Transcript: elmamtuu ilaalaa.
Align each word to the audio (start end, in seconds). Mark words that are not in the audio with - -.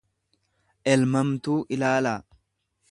elmamtuu 0.93 1.59
ilaalaa. 1.77 2.19